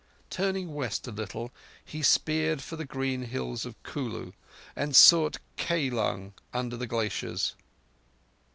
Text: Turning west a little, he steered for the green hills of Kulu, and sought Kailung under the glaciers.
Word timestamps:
Turning 0.31 0.73
west 0.73 1.07
a 1.07 1.11
little, 1.11 1.51
he 1.85 2.01
steered 2.01 2.59
for 2.59 2.75
the 2.75 2.85
green 2.85 3.25
hills 3.25 3.67
of 3.67 3.75
Kulu, 3.83 4.31
and 4.75 4.95
sought 4.95 5.37
Kailung 5.57 6.33
under 6.51 6.75
the 6.75 6.87
glaciers. 6.87 7.53